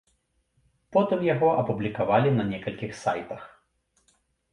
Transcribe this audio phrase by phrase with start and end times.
[0.95, 3.43] Потым яго апублікавалі на некалькіх сайтах.